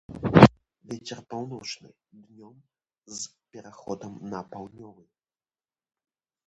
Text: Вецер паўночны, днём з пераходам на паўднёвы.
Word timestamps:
Вецер 0.91 1.19
паўночны, 1.33 1.91
днём 2.27 2.57
з 3.19 3.31
пераходам 3.57 4.13
на 4.35 4.39
паўднёвы. 4.57 5.03